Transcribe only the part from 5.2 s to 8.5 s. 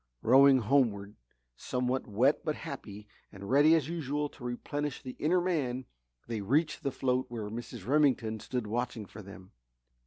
man, they reached the float where Mrs. Remington